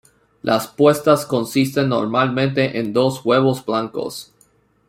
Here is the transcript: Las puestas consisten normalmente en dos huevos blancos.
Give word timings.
Las 0.41 0.67
puestas 0.67 1.27
consisten 1.27 1.89
normalmente 1.89 2.79
en 2.79 2.91
dos 2.91 3.23
huevos 3.23 3.63
blancos. 3.63 4.33